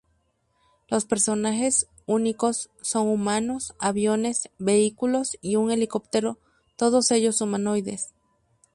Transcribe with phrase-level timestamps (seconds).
[0.87, 6.39] Los personajes, únicos, son humanos, aviones, vehículos y un helicóptero,
[6.75, 8.11] todos ellos humanoides.